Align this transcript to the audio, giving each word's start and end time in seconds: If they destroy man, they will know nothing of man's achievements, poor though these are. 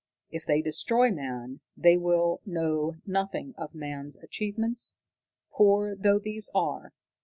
If 0.31 0.47
they 0.47 0.63
destroy 0.63 1.11
man, 1.11 1.59
they 1.77 1.95
will 1.95 2.41
know 2.43 2.95
nothing 3.05 3.53
of 3.55 3.75
man's 3.75 4.17
achievements, 4.17 4.95
poor 5.51 5.95
though 5.95 6.17
these 6.17 6.49
are. 6.55 6.91